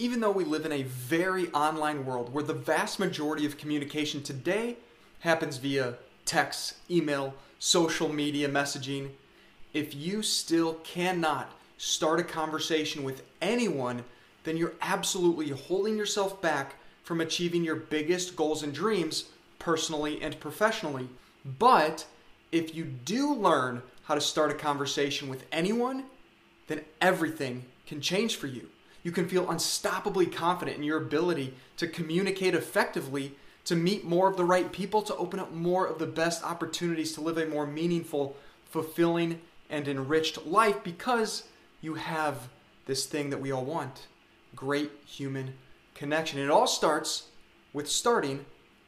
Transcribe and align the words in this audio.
even 0.00 0.18
though 0.20 0.30
we 0.30 0.44
live 0.44 0.64
in 0.64 0.72
a 0.72 0.82
very 0.82 1.50
online 1.50 2.06
world 2.06 2.32
where 2.32 2.42
the 2.42 2.54
vast 2.54 2.98
majority 2.98 3.44
of 3.44 3.58
communication 3.58 4.22
today 4.22 4.74
happens 5.18 5.58
via 5.58 5.94
text, 6.24 6.76
email, 6.90 7.34
social 7.58 8.08
media 8.08 8.48
messaging, 8.48 9.10
if 9.74 9.94
you 9.94 10.22
still 10.22 10.74
cannot 10.84 11.52
start 11.76 12.18
a 12.18 12.24
conversation 12.24 13.04
with 13.04 13.22
anyone, 13.42 14.02
then 14.44 14.56
you're 14.56 14.72
absolutely 14.80 15.50
holding 15.50 15.98
yourself 15.98 16.40
back 16.40 16.76
from 17.04 17.20
achieving 17.20 17.62
your 17.62 17.76
biggest 17.76 18.34
goals 18.36 18.62
and 18.62 18.72
dreams 18.72 19.26
personally 19.58 20.22
and 20.22 20.40
professionally. 20.40 21.10
But 21.58 22.06
if 22.52 22.74
you 22.74 22.84
do 22.84 23.34
learn 23.34 23.82
how 24.04 24.14
to 24.14 24.20
start 24.22 24.50
a 24.50 24.54
conversation 24.54 25.28
with 25.28 25.44
anyone, 25.52 26.04
then 26.68 26.80
everything 27.02 27.66
can 27.86 28.00
change 28.00 28.36
for 28.36 28.46
you. 28.46 28.70
You 29.02 29.12
can 29.12 29.28
feel 29.28 29.46
unstoppably 29.46 30.32
confident 30.32 30.76
in 30.76 30.82
your 30.82 30.98
ability 30.98 31.54
to 31.78 31.86
communicate 31.86 32.54
effectively, 32.54 33.34
to 33.64 33.76
meet 33.76 34.04
more 34.04 34.28
of 34.28 34.36
the 34.36 34.44
right 34.44 34.70
people, 34.70 35.02
to 35.02 35.16
open 35.16 35.40
up 35.40 35.52
more 35.52 35.86
of 35.86 35.98
the 35.98 36.06
best 36.06 36.44
opportunities 36.44 37.12
to 37.14 37.20
live 37.20 37.38
a 37.38 37.46
more 37.46 37.66
meaningful, 37.66 38.36
fulfilling, 38.64 39.40
and 39.70 39.88
enriched 39.88 40.46
life 40.46 40.82
because 40.82 41.44
you 41.80 41.94
have 41.94 42.48
this 42.86 43.06
thing 43.06 43.30
that 43.30 43.40
we 43.40 43.52
all 43.52 43.64
want 43.64 44.06
great 44.54 44.90
human 45.06 45.54
connection. 45.94 46.40
It 46.40 46.50
all 46.50 46.66
starts 46.66 47.28
with 47.72 47.88
starting 47.88 48.44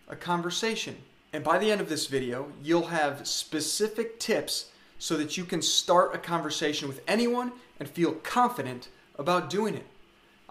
a 0.09 0.17
conversation. 0.17 0.97
And 1.33 1.43
by 1.45 1.59
the 1.59 1.71
end 1.71 1.81
of 1.81 1.89
this 1.89 2.07
video, 2.07 2.53
you'll 2.63 2.89
have 2.89 3.27
specific 3.27 4.19
tips 4.19 4.67
so 4.99 5.17
that 5.17 5.37
you 5.37 5.45
can 5.45 5.63
start 5.63 6.15
a 6.15 6.19
conversation 6.19 6.89
with 6.89 7.01
anyone 7.09 7.53
and 7.81 7.89
feel 7.89 8.13
confident 8.13 8.89
about 9.19 9.51
doing 9.51 9.75
it. 9.75 9.87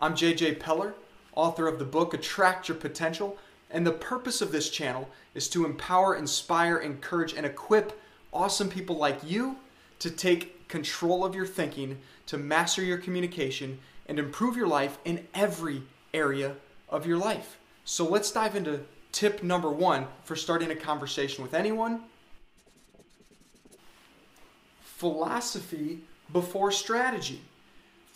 I'm 0.01 0.15
JJ 0.15 0.57
Peller, 0.57 0.93
author 1.35 1.67
of 1.67 1.77
the 1.77 1.85
book 1.85 2.15
Attract 2.15 2.67
Your 2.67 2.77
Potential, 2.77 3.37
and 3.69 3.85
the 3.85 3.91
purpose 3.91 4.41
of 4.41 4.51
this 4.51 4.71
channel 4.71 5.07
is 5.35 5.47
to 5.49 5.63
empower, 5.63 6.15
inspire, 6.15 6.77
encourage, 6.79 7.33
and 7.35 7.45
equip 7.45 8.01
awesome 8.33 8.67
people 8.67 8.97
like 8.97 9.19
you 9.23 9.57
to 9.99 10.09
take 10.09 10.67
control 10.67 11.23
of 11.23 11.35
your 11.35 11.45
thinking, 11.45 11.99
to 12.25 12.39
master 12.39 12.83
your 12.83 12.97
communication, 12.97 13.77
and 14.07 14.17
improve 14.17 14.57
your 14.57 14.65
life 14.65 14.97
in 15.05 15.27
every 15.35 15.83
area 16.15 16.55
of 16.89 17.05
your 17.05 17.19
life. 17.19 17.59
So 17.85 18.03
let's 18.03 18.31
dive 18.31 18.55
into 18.55 18.79
tip 19.11 19.43
number 19.43 19.69
one 19.69 20.07
for 20.23 20.35
starting 20.35 20.71
a 20.71 20.75
conversation 20.75 21.43
with 21.43 21.53
anyone 21.53 22.01
philosophy 24.81 25.99
before 26.33 26.71
strategy. 26.71 27.41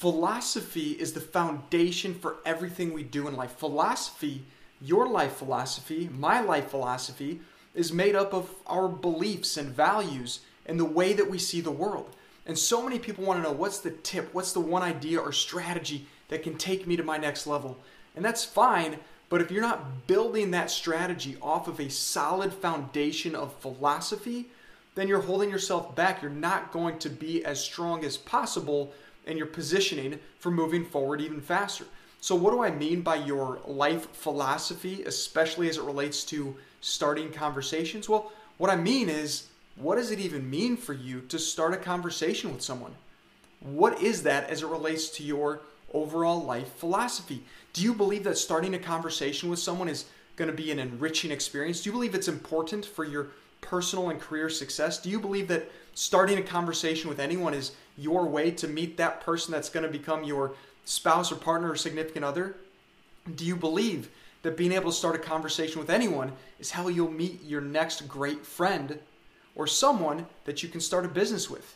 Philosophy 0.05 0.91
is 0.91 1.13
the 1.13 1.19
foundation 1.19 2.13
for 2.13 2.35
everything 2.45 2.93
we 2.93 3.01
do 3.01 3.27
in 3.27 3.35
life. 3.35 3.53
Philosophy, 3.53 4.43
your 4.79 5.07
life 5.07 5.33
philosophy, 5.33 6.11
my 6.13 6.41
life 6.41 6.69
philosophy, 6.69 7.41
is 7.73 7.91
made 7.91 8.15
up 8.15 8.31
of 8.31 8.47
our 8.67 8.87
beliefs 8.87 9.57
and 9.57 9.75
values 9.75 10.41
and 10.67 10.79
the 10.79 10.85
way 10.85 11.13
that 11.13 11.27
we 11.27 11.39
see 11.39 11.59
the 11.59 11.71
world. 11.71 12.15
And 12.45 12.55
so 12.55 12.83
many 12.83 12.99
people 12.99 13.25
want 13.25 13.39
to 13.39 13.49
know 13.49 13.55
what's 13.55 13.79
the 13.79 13.89
tip, 13.89 14.31
what's 14.31 14.53
the 14.53 14.59
one 14.59 14.83
idea 14.83 15.19
or 15.19 15.31
strategy 15.31 16.05
that 16.27 16.43
can 16.43 16.55
take 16.55 16.85
me 16.85 16.95
to 16.97 17.03
my 17.03 17.17
next 17.17 17.47
level. 17.47 17.79
And 18.15 18.23
that's 18.23 18.45
fine, 18.45 18.99
but 19.29 19.41
if 19.41 19.49
you're 19.49 19.63
not 19.63 20.05
building 20.05 20.51
that 20.51 20.69
strategy 20.69 21.35
off 21.41 21.67
of 21.67 21.79
a 21.79 21.89
solid 21.89 22.53
foundation 22.53 23.33
of 23.33 23.55
philosophy, 23.55 24.49
then 24.93 25.07
you're 25.07 25.21
holding 25.21 25.49
yourself 25.49 25.95
back. 25.95 26.21
You're 26.21 26.29
not 26.29 26.71
going 26.71 26.99
to 26.99 27.09
be 27.09 27.43
as 27.43 27.59
strong 27.59 28.05
as 28.05 28.17
possible 28.17 28.93
in 29.25 29.37
your 29.37 29.47
positioning 29.47 30.19
for 30.39 30.51
moving 30.51 30.85
forward 30.85 31.21
even 31.21 31.41
faster. 31.41 31.85
So, 32.21 32.35
what 32.35 32.51
do 32.51 32.63
I 32.63 32.71
mean 32.71 33.01
by 33.01 33.17
your 33.17 33.59
life 33.65 34.09
philosophy, 34.13 35.03
especially 35.03 35.69
as 35.69 35.77
it 35.77 35.83
relates 35.83 36.23
to 36.25 36.55
starting 36.81 37.31
conversations? 37.31 38.09
Well, 38.09 38.31
what 38.57 38.69
I 38.69 38.75
mean 38.75 39.09
is 39.09 39.47
what 39.75 39.95
does 39.95 40.11
it 40.11 40.19
even 40.19 40.49
mean 40.49 40.77
for 40.77 40.93
you 40.93 41.21
to 41.29 41.37
start 41.37 41.73
a 41.73 41.77
conversation 41.77 42.51
with 42.51 42.61
someone? 42.61 42.95
What 43.59 44.01
is 44.01 44.23
that 44.23 44.49
as 44.49 44.63
it 44.63 44.67
relates 44.67 45.09
to 45.09 45.23
your 45.23 45.61
overall 45.93 46.41
life 46.41 46.73
philosophy? 46.75 47.43
Do 47.73 47.81
you 47.83 47.93
believe 47.93 48.23
that 48.23 48.37
starting 48.37 48.73
a 48.73 48.79
conversation 48.79 49.49
with 49.49 49.59
someone 49.59 49.89
is 49.89 50.05
going 50.35 50.49
to 50.49 50.55
be 50.55 50.71
an 50.71 50.79
enriching 50.79 51.31
experience? 51.31 51.81
Do 51.81 51.89
you 51.89 51.93
believe 51.93 52.15
it's 52.15 52.27
important 52.27 52.85
for 52.85 53.03
your 53.03 53.27
personal 53.61 54.09
and 54.09 54.19
career 54.19 54.49
success? 54.49 55.01
Do 55.01 55.09
you 55.09 55.19
believe 55.19 55.47
that 55.47 55.71
starting 55.93 56.37
a 56.37 56.43
conversation 56.43 57.09
with 57.09 57.19
anyone 57.19 57.53
is 57.53 57.71
your 57.97 58.25
way 58.25 58.51
to 58.51 58.67
meet 58.67 58.97
that 58.97 59.21
person 59.21 59.51
that's 59.51 59.69
going 59.69 59.85
to 59.85 59.91
become 59.91 60.23
your 60.23 60.53
spouse 60.83 61.31
or 61.31 61.35
partner 61.35 61.71
or 61.71 61.75
significant 61.75 62.25
other? 62.25 62.57
Do 63.33 63.45
you 63.45 63.55
believe 63.55 64.09
that 64.45 64.55
being 64.55 64.73
able 64.73 64.91
to 64.91 64.95
start 64.95 65.15
a 65.15 65.19
conversation 65.19 65.79
with 65.79 65.89
anyone 65.89 66.31
is 66.59 66.69
how 66.69 66.87
you'll 66.87 67.09
meet 67.09 67.43
your 67.43 67.61
next 67.61 68.07
great 68.07 68.45
friend 68.45 68.99
or 69.55 69.65
someone 69.65 70.27
that 70.43 70.61
you 70.61 70.69
can 70.69 70.79
start 70.79 71.03
a 71.03 71.09
business 71.09 71.49
with. 71.49 71.75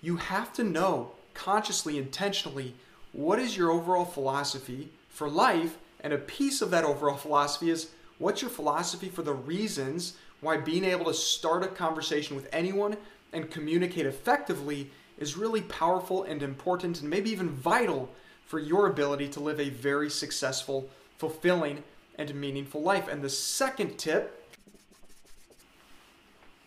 You 0.00 0.16
have 0.16 0.50
to 0.54 0.64
know 0.64 1.12
consciously, 1.34 1.98
intentionally, 1.98 2.74
what 3.12 3.38
is 3.38 3.58
your 3.58 3.70
overall 3.70 4.06
philosophy 4.06 4.88
for 5.10 5.28
life, 5.28 5.76
and 6.00 6.14
a 6.14 6.18
piece 6.18 6.62
of 6.62 6.70
that 6.70 6.84
overall 6.84 7.18
philosophy 7.18 7.68
is 7.68 7.90
what's 8.18 8.40
your 8.40 8.50
philosophy 8.50 9.10
for 9.10 9.22
the 9.22 9.34
reasons 9.34 10.14
why 10.40 10.56
being 10.56 10.84
able 10.84 11.06
to 11.06 11.14
start 11.14 11.64
a 11.64 11.68
conversation 11.68 12.36
with 12.36 12.48
anyone 12.52 12.96
and 13.32 13.50
communicate 13.50 14.06
effectively 14.06 14.90
is 15.18 15.36
really 15.36 15.62
powerful 15.62 16.22
and 16.24 16.42
important 16.42 17.00
and 17.00 17.10
maybe 17.10 17.30
even 17.30 17.50
vital 17.50 18.08
for 18.46 18.58
your 18.58 18.86
ability 18.86 19.28
to 19.28 19.40
live 19.40 19.60
a 19.60 19.68
very 19.68 20.08
successful, 20.08 20.88
fulfilling, 21.18 21.82
and 22.16 22.34
meaningful 22.34 22.82
life. 22.82 23.08
And 23.08 23.22
the 23.22 23.28
second 23.28 23.98
tip 23.98 24.46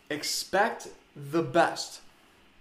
expect 0.10 0.90
the 1.32 1.42
best. 1.42 2.02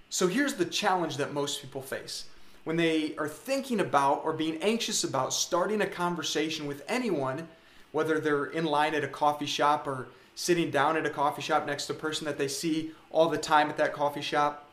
So 0.09 0.27
here's 0.27 0.55
the 0.55 0.65
challenge 0.65 1.17
that 1.19 1.33
most 1.33 1.61
people 1.61 1.83
face. 1.83 2.25
When 2.65 2.77
they 2.77 3.15
are 3.17 3.29
thinking 3.29 3.81
about 3.81 4.23
or 4.25 4.33
being 4.33 4.57
anxious 4.63 5.05
about 5.05 5.33
starting 5.33 5.81
a 5.81 5.87
conversation 5.87 6.67
with 6.67 6.83
anyone, 6.89 7.49
whether 7.93 8.21
they're 8.21 8.47
in 8.47 8.65
line 8.65 8.95
at 8.95 9.05
a 9.05 9.09
coffee 9.09 9.47
shop 9.47 9.87
or 9.87 10.09
sitting 10.41 10.71
down 10.71 10.97
at 10.97 11.05
a 11.05 11.11
coffee 11.11 11.43
shop 11.43 11.67
next 11.67 11.85
to 11.85 11.93
a 11.93 11.97
person 11.97 12.25
that 12.25 12.39
they 12.39 12.49
see 12.49 12.93
all 13.11 13.29
the 13.29 13.37
time 13.37 13.69
at 13.69 13.77
that 13.77 13.93
coffee 13.93 14.23
shop, 14.23 14.67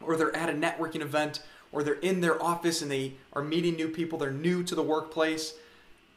or 0.00 0.16
they're 0.16 0.34
at 0.34 0.50
a 0.50 0.52
networking 0.52 1.02
event, 1.02 1.40
or 1.70 1.84
they're 1.84 1.94
in 2.00 2.20
their 2.20 2.42
office 2.42 2.82
and 2.82 2.90
they 2.90 3.12
are 3.32 3.40
meeting 3.40 3.76
new 3.76 3.86
people, 3.86 4.18
they're 4.18 4.32
new 4.32 4.64
to 4.64 4.74
the 4.74 4.82
workplace, 4.82 5.54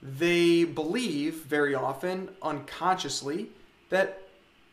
they 0.01 0.63
believe 0.63 1.35
very 1.43 1.75
often 1.75 2.27
unconsciously 2.41 3.49
that 3.89 4.23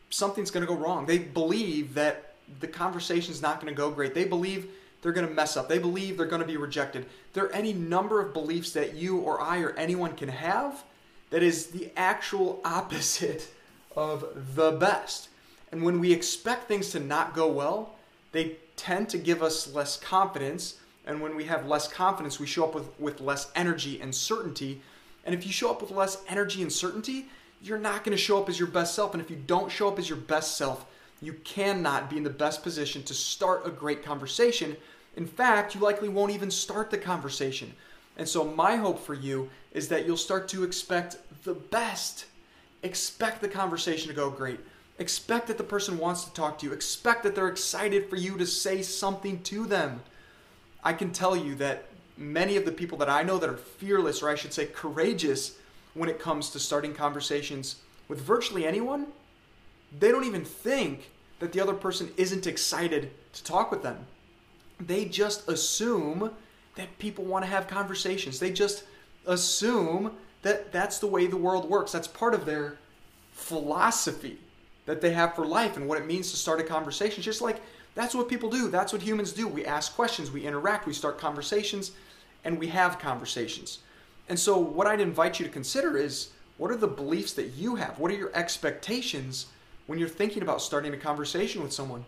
something's 0.09 0.49
going 0.49 0.65
to 0.65 0.73
go 0.73 0.79
wrong. 0.79 1.05
They 1.05 1.19
believe 1.19 1.93
that 1.93 2.33
the 2.59 2.67
conversation's 2.67 3.43
not 3.43 3.61
going 3.61 3.71
to 3.71 3.77
go 3.77 3.91
great. 3.91 4.15
They 4.15 4.25
believe 4.25 4.71
they're 5.03 5.11
going 5.11 5.27
to 5.27 5.33
mess 5.33 5.55
up. 5.55 5.69
They 5.69 5.77
believe 5.77 6.17
they're 6.17 6.25
going 6.25 6.41
to 6.41 6.47
be 6.47 6.57
rejected. 6.57 7.05
There 7.33 7.45
are 7.45 7.53
any 7.53 7.73
number 7.73 8.19
of 8.19 8.33
beliefs 8.33 8.71
that 8.71 8.95
you 8.95 9.19
or 9.19 9.39
I 9.39 9.59
or 9.59 9.75
anyone 9.77 10.15
can 10.15 10.29
have 10.29 10.83
that 11.29 11.43
is 11.43 11.67
the 11.67 11.91
actual 11.95 12.59
opposite 12.65 13.49
of 13.95 14.55
the 14.55 14.71
best. 14.71 15.29
And 15.71 15.83
when 15.83 15.99
we 15.99 16.13
expect 16.13 16.67
things 16.67 16.91
to 16.91 16.99
not 16.99 17.33
go 17.33 17.51
well, 17.51 17.95
they 18.31 18.57
tend 18.75 19.09
to 19.09 19.17
give 19.17 19.41
us 19.41 19.73
less 19.73 19.97
confidence. 19.97 20.77
And 21.05 21.21
when 21.21 21.35
we 21.35 21.45
have 21.45 21.67
less 21.67 21.87
confidence, 21.87 22.39
we 22.39 22.47
show 22.47 22.65
up 22.65 22.75
with, 22.75 22.99
with 22.99 23.21
less 23.21 23.51
energy 23.55 23.99
and 24.01 24.13
certainty. 24.13 24.81
And 25.25 25.33
if 25.33 25.45
you 25.45 25.51
show 25.51 25.71
up 25.71 25.81
with 25.81 25.91
less 25.91 26.21
energy 26.27 26.61
and 26.61 26.71
certainty, 26.71 27.27
you're 27.61 27.77
not 27.77 28.03
going 28.03 28.15
to 28.15 28.21
show 28.21 28.41
up 28.41 28.49
as 28.49 28.59
your 28.59 28.67
best 28.67 28.93
self. 28.95 29.13
And 29.13 29.21
if 29.21 29.29
you 29.29 29.37
don't 29.47 29.71
show 29.71 29.87
up 29.87 29.97
as 29.97 30.07
your 30.09 30.17
best 30.17 30.57
self, 30.57 30.85
you 31.21 31.33
cannot 31.43 32.09
be 32.09 32.17
in 32.17 32.23
the 32.23 32.29
best 32.29 32.61
position 32.61 33.01
to 33.03 33.13
start 33.13 33.65
a 33.65 33.71
great 33.71 34.03
conversation. 34.03 34.75
In 35.15 35.25
fact, 35.25 35.73
you 35.73 35.81
likely 35.81 36.09
won't 36.09 36.33
even 36.33 36.51
start 36.51 36.91
the 36.91 36.97
conversation. 36.97 37.73
And 38.17 38.27
so, 38.27 38.43
my 38.43 38.75
hope 38.75 38.99
for 38.99 39.13
you 39.13 39.49
is 39.73 39.87
that 39.89 40.05
you'll 40.05 40.17
start 40.17 40.47
to 40.49 40.63
expect 40.63 41.17
the 41.43 41.53
best. 41.53 42.25
Expect 42.85 43.41
the 43.41 43.47
conversation 43.47 44.09
to 44.09 44.13
go 44.13 44.29
great. 44.29 44.59
Expect 44.99 45.47
that 45.47 45.57
the 45.57 45.63
person 45.63 45.97
wants 45.97 46.23
to 46.23 46.33
talk 46.33 46.59
to 46.59 46.67
you. 46.67 46.71
Expect 46.71 47.23
that 47.23 47.33
they're 47.33 47.47
excited 47.47 48.11
for 48.11 48.15
you 48.15 48.37
to 48.37 48.45
say 48.45 48.83
something 48.83 49.41
to 49.43 49.65
them. 49.65 50.03
I 50.83 50.93
can 50.93 51.11
tell 51.11 51.35
you 51.35 51.55
that 51.55 51.85
many 52.15 52.57
of 52.57 52.63
the 52.63 52.71
people 52.71 52.99
that 52.99 53.09
I 53.09 53.23
know 53.23 53.39
that 53.39 53.49
are 53.49 53.57
fearless, 53.57 54.21
or 54.21 54.29
I 54.29 54.35
should 54.35 54.53
say 54.53 54.67
courageous, 54.67 55.57
when 55.95 56.09
it 56.09 56.19
comes 56.19 56.51
to 56.51 56.59
starting 56.59 56.93
conversations 56.93 57.77
with 58.07 58.21
virtually 58.21 58.67
anyone, 58.67 59.07
they 59.97 60.11
don't 60.11 60.25
even 60.25 60.45
think 60.45 61.09
that 61.39 61.53
the 61.53 61.59
other 61.59 61.73
person 61.73 62.11
isn't 62.17 62.45
excited 62.45 63.09
to 63.33 63.43
talk 63.43 63.71
with 63.71 63.81
them. 63.81 64.05
They 64.79 65.05
just 65.05 65.49
assume 65.49 66.29
that 66.75 66.99
people 66.99 67.25
want 67.25 67.45
to 67.45 67.49
have 67.49 67.67
conversations. 67.67 68.39
They 68.39 68.51
just 68.51 68.83
assume 69.25 70.11
that 70.45 70.71
that's 70.71 70.99
the 70.99 71.07
way 71.07 71.25
the 71.25 71.35
world 71.35 71.67
works. 71.67 71.91
That's 71.91 72.07
part 72.07 72.35
of 72.35 72.45
their 72.45 72.77
philosophy 73.33 74.37
that 74.85 75.01
they 75.01 75.11
have 75.11 75.33
for 75.33 75.43
life 75.43 75.75
and 75.75 75.87
what 75.87 75.97
it 75.97 76.05
means 76.05 76.29
to 76.29 76.37
start 76.37 76.59
a 76.59 76.63
conversation. 76.63 77.23
Just 77.23 77.41
like 77.41 77.59
that's 77.95 78.13
what 78.13 78.29
people 78.29 78.51
do. 78.51 78.69
That's 78.69 78.93
what 78.93 79.01
humans 79.01 79.33
do. 79.33 79.47
We 79.47 79.65
ask 79.65 79.95
questions, 79.95 80.29
we 80.29 80.45
interact, 80.45 80.85
we 80.85 80.93
start 80.93 81.17
conversations, 81.17 81.93
and 82.43 82.59
we 82.59 82.67
have 82.67 82.99
conversations. 82.99 83.79
And 84.29 84.39
so, 84.39 84.59
what 84.59 84.85
I'd 84.85 85.01
invite 85.01 85.39
you 85.39 85.47
to 85.47 85.51
consider 85.51 85.97
is 85.97 86.29
what 86.59 86.69
are 86.69 86.77
the 86.77 86.87
beliefs 86.87 87.33
that 87.33 87.47
you 87.55 87.73
have? 87.77 87.97
What 87.97 88.11
are 88.11 88.15
your 88.15 88.31
expectations 88.35 89.47
when 89.87 89.97
you're 89.97 90.07
thinking 90.07 90.43
about 90.43 90.61
starting 90.61 90.93
a 90.93 90.97
conversation 90.97 91.63
with 91.63 91.73
someone? 91.73 92.05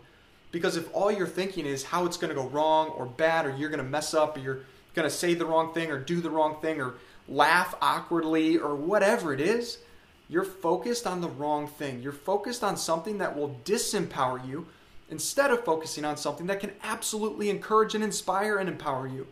Because 0.52 0.76
if 0.76 0.88
all 0.94 1.10
you're 1.10 1.26
thinking 1.26 1.66
is 1.66 1.82
how 1.82 2.06
it's 2.06 2.16
going 2.16 2.28
to 2.28 2.40
go 2.40 2.46
wrong 2.46 2.90
or 2.90 3.04
bad, 3.04 3.46
or 3.46 3.56
you're 3.56 3.68
going 3.68 3.82
to 3.82 3.90
mess 3.90 4.14
up, 4.14 4.36
or 4.36 4.40
you're 4.40 4.60
going 4.94 5.08
to 5.08 5.14
say 5.14 5.34
the 5.34 5.44
wrong 5.44 5.74
thing, 5.74 5.90
or 5.90 5.98
do 5.98 6.20
the 6.20 6.30
wrong 6.30 6.60
thing, 6.62 6.80
or 6.80 6.94
laugh 7.28 7.74
awkwardly, 7.80 8.58
or 8.58 8.74
whatever 8.74 9.32
it 9.32 9.40
is, 9.40 9.78
you're 10.28 10.44
focused 10.44 11.06
on 11.06 11.20
the 11.20 11.28
wrong 11.28 11.66
thing. 11.66 12.02
You're 12.02 12.12
focused 12.12 12.64
on 12.64 12.76
something 12.76 13.18
that 13.18 13.36
will 13.36 13.60
disempower 13.64 14.46
you 14.46 14.66
instead 15.10 15.50
of 15.50 15.64
focusing 15.64 16.04
on 16.04 16.16
something 16.16 16.46
that 16.46 16.60
can 16.60 16.72
absolutely 16.82 17.48
encourage 17.48 17.94
and 17.94 18.04
inspire 18.04 18.58
and 18.58 18.68
empower 18.68 19.06
you. 19.06 19.26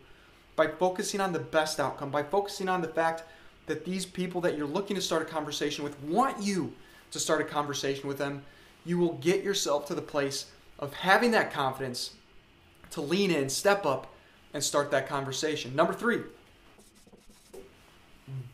By 0.55 0.67
focusing 0.67 1.21
on 1.21 1.33
the 1.33 1.39
best 1.39 1.79
outcome, 1.79 2.09
by 2.09 2.23
focusing 2.23 2.67
on 2.67 2.81
the 2.81 2.87
fact 2.87 3.23
that 3.67 3.85
these 3.85 4.05
people 4.05 4.41
that 4.41 4.57
you're 4.57 4.65
looking 4.65 4.95
to 4.95 5.01
start 5.01 5.21
a 5.21 5.25
conversation 5.25 5.83
with 5.83 6.01
want 6.01 6.41
you 6.41 6.73
to 7.11 7.19
start 7.19 7.41
a 7.41 7.43
conversation 7.43 8.07
with 8.07 8.17
them, 8.17 8.43
you 8.85 8.97
will 8.97 9.13
get 9.13 9.43
yourself 9.43 9.85
to 9.87 9.95
the 9.95 10.01
place 10.01 10.47
of 10.79 10.93
having 10.93 11.31
that 11.31 11.51
confidence 11.51 12.15
to 12.91 13.01
lean 13.01 13.29
in, 13.29 13.49
step 13.49 13.85
up, 13.85 14.13
and 14.53 14.63
start 14.63 14.89
that 14.91 15.07
conversation. 15.07 15.75
Number 15.75 15.93
three, 15.93 16.21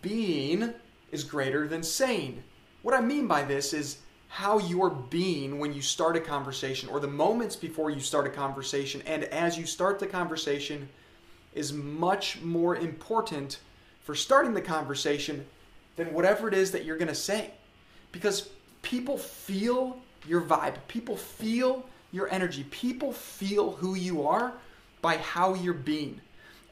being 0.02 0.74
is 1.12 1.24
greater 1.24 1.68
than 1.68 1.84
saying. 1.84 2.44
What 2.82 2.94
I 2.94 3.02
mean 3.02 3.28
by 3.28 3.44
this 3.44 3.74
is 3.74 3.98
how 4.28 4.58
you're 4.58 4.90
being 4.90 5.60
when 5.60 5.74
you 5.74 5.82
start 5.82 6.16
a 6.16 6.20
conversation 6.20 6.90
or 6.90 7.00
the 7.00 7.08
moments 7.08 7.56
before 7.56 7.92
you 7.92 8.00
start 8.00 8.26
a 8.26 8.32
conversation 8.32 9.02
and 9.06 9.26
as 9.26 9.58
you 9.58 9.66
start 9.66 10.00
the 10.00 10.08
conversation 10.08 10.90
is 11.54 11.72
much 11.72 12.42
more 12.42 12.76
important 12.76 13.60
for 14.04 14.16
starting 14.16 14.54
the 14.54 14.62
conversation 14.62 15.46
than 15.96 16.12
whatever 16.14 16.48
it 16.48 16.54
is 16.54 16.72
that 16.72 16.84
you're 16.84 16.98
going 16.98 17.08
to 17.08 17.16
say. 17.16 17.52
Because 18.12 18.50
people 18.82 19.18
feel 19.18 19.98
your 20.28 20.42
vibe, 20.42 20.76
people 20.88 21.16
feel 21.16 21.86
your 22.12 22.30
energy, 22.32 22.66
people 22.72 23.12
feel 23.14 23.72
who 23.72 23.96
you 23.96 24.28
are 24.28 24.54
by 25.02 25.18
how 25.18 25.54
you're 25.54 25.74
being. 25.74 26.20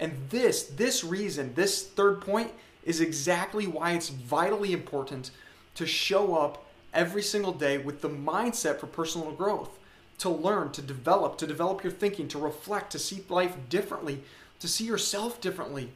And 0.02 0.18
this, 0.32 0.64
this 0.64 1.04
reason, 1.04 1.54
this 1.54 1.84
third 1.84 2.22
point 2.22 2.52
is 2.84 3.00
exactly 3.00 3.68
why 3.68 3.92
it's 3.92 4.10
vitally 4.10 4.74
important 4.74 5.30
to 5.76 5.86
show 5.86 6.36
up 6.36 6.66
every 6.92 7.22
single 7.22 7.54
day 7.54 7.78
with 7.78 8.02
the 8.02 8.10
mindset 8.10 8.80
for 8.80 8.88
personal 8.88 9.32
growth, 9.32 9.78
to 10.18 10.30
learn, 10.30 10.72
to 10.72 10.82
develop, 10.82 11.38
to 11.38 11.48
develop 11.48 11.84
your 11.84 11.94
thinking, 11.94 12.28
to 12.30 12.40
reflect, 12.40 12.92
to 12.92 13.00
see 13.00 13.24
life 13.30 13.56
differently, 13.70 14.24
to 14.60 14.68
see 14.68 14.86
yourself 14.86 15.40
differently. 15.40 15.92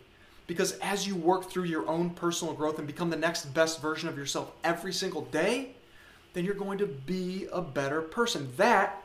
Because 0.46 0.74
as 0.74 1.08
you 1.08 1.16
work 1.16 1.50
through 1.50 1.64
your 1.64 1.88
own 1.90 2.12
personal 2.12 2.54
growth 2.54 2.78
and 2.78 2.86
become 2.86 3.10
the 3.10 3.16
next 3.16 3.46
best 3.56 3.82
version 3.82 4.08
of 4.08 4.18
yourself 4.18 4.52
every 4.64 4.94
single 4.94 5.24
day, 5.24 5.72
then 6.34 6.46
you're 6.46 6.54
going 6.54 6.78
to 6.78 6.86
be 6.86 7.48
a 7.52 7.62
better 7.62 8.04
person. 8.04 8.52
That 8.58 9.02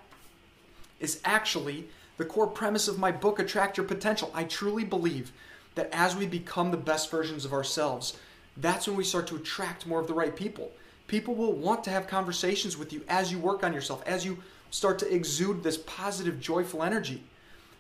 is 1.00 1.20
actually 1.25 1.88
the 2.20 2.26
core 2.26 2.46
premise 2.46 2.87
of 2.87 2.99
my 2.99 3.11
book, 3.11 3.38
Attract 3.38 3.78
Your 3.78 3.87
Potential. 3.87 4.31
I 4.34 4.44
truly 4.44 4.84
believe 4.84 5.32
that 5.75 5.88
as 5.90 6.14
we 6.14 6.26
become 6.26 6.70
the 6.70 6.76
best 6.76 7.11
versions 7.11 7.46
of 7.46 7.55
ourselves, 7.55 8.19
that's 8.58 8.87
when 8.87 8.94
we 8.94 9.05
start 9.05 9.26
to 9.28 9.37
attract 9.37 9.87
more 9.87 10.02
of 10.02 10.06
the 10.06 10.12
right 10.12 10.37
people. 10.37 10.70
People 11.06 11.34
will 11.34 11.55
want 11.55 11.82
to 11.84 11.90
have 11.90 12.06
conversations 12.06 12.76
with 12.76 12.93
you 12.93 13.02
as 13.08 13.32
you 13.32 13.38
work 13.38 13.64
on 13.64 13.72
yourself, 13.72 14.02
as 14.05 14.22
you 14.26 14.37
start 14.70 14.99
to 14.99 15.11
exude 15.11 15.62
this 15.62 15.78
positive, 15.78 16.38
joyful 16.38 16.82
energy. 16.82 17.22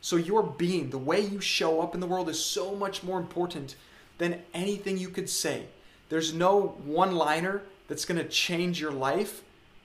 So, 0.00 0.16
your 0.16 0.42
being, 0.42 0.88
the 0.88 0.96
way 0.96 1.20
you 1.20 1.42
show 1.42 1.82
up 1.82 1.94
in 1.94 2.00
the 2.00 2.06
world, 2.06 2.30
is 2.30 2.42
so 2.42 2.74
much 2.74 3.02
more 3.02 3.20
important 3.20 3.76
than 4.16 4.40
anything 4.54 4.96
you 4.96 5.10
could 5.10 5.28
say. 5.28 5.66
There's 6.08 6.32
no 6.32 6.78
one 6.86 7.14
liner 7.14 7.60
that's 7.88 8.06
going 8.06 8.16
to 8.16 8.26
change 8.26 8.80
your 8.80 8.92
life 8.92 9.42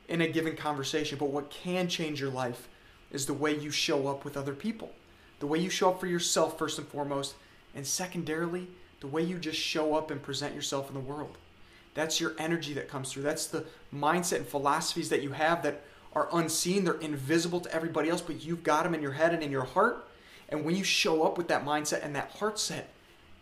in 0.07 0.21
a 0.21 0.29
given 0.29 0.55
conversation, 0.55 1.17
but 1.17 1.31
what 1.31 1.49
can 1.49 1.89
change 1.89 2.21
your 2.21 2.31
life 2.31 2.69
is 3.11 3.25
the 3.25 3.33
way 3.33 3.57
you 3.57 3.71
show 3.71 4.07
up 4.07 4.25
with 4.25 4.37
other 4.37 4.53
people, 4.53 4.91
the 5.39 5.47
way 5.47 5.59
you 5.59 5.69
show 5.69 5.91
up 5.91 5.99
for 5.99 6.07
yourself, 6.07 6.57
first 6.57 6.77
and 6.77 6.87
foremost, 6.87 7.35
and 7.75 7.85
secondarily, 7.85 8.67
the 8.99 9.07
way 9.07 9.21
you 9.21 9.37
just 9.37 9.59
show 9.59 9.95
up 9.95 10.11
and 10.11 10.21
present 10.21 10.55
yourself 10.55 10.87
in 10.87 10.93
the 10.93 10.99
world. 10.99 11.37
That's 11.93 12.19
your 12.19 12.33
energy 12.37 12.73
that 12.73 12.89
comes 12.89 13.11
through. 13.11 13.23
That's 13.23 13.47
the 13.47 13.65
mindset 13.93 14.37
and 14.37 14.47
philosophies 14.47 15.09
that 15.09 15.23
you 15.23 15.31
have 15.31 15.63
that 15.63 15.81
are 16.13 16.29
unseen. 16.33 16.83
They're 16.83 16.95
invisible 16.95 17.61
to 17.61 17.73
everybody 17.73 18.09
else, 18.09 18.21
but 18.21 18.43
you've 18.43 18.63
got 18.63 18.83
them 18.83 18.93
in 18.93 19.01
your 19.01 19.13
head 19.13 19.33
and 19.33 19.43
in 19.43 19.51
your 19.51 19.63
heart. 19.63 20.07
And 20.49 20.63
when 20.63 20.75
you 20.75 20.83
show 20.83 21.23
up 21.23 21.37
with 21.37 21.47
that 21.47 21.65
mindset 21.65 22.03
and 22.03 22.15
that 22.15 22.31
heart 22.31 22.59
set, 22.59 22.89